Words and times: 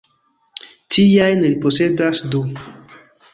Tiajn 0.95 1.43
li 1.45 1.51
posedas 1.67 2.23
du. 2.33 2.43